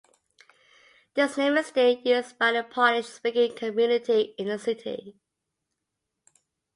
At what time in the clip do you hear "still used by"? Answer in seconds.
1.67-2.53